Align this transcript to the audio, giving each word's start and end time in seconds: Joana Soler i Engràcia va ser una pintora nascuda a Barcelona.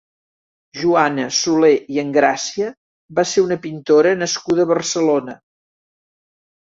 Joana 0.83 1.25
Soler 1.39 1.73
i 1.95 1.99
Engràcia 2.03 2.69
va 3.19 3.25
ser 3.33 3.43
una 3.49 3.57
pintora 3.67 4.15
nascuda 4.23 4.65
a 4.65 4.69
Barcelona. 4.73 5.37